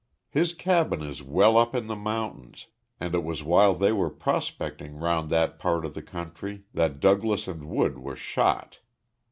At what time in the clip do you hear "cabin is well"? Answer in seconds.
0.55-1.57